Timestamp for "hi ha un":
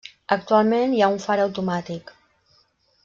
0.95-1.21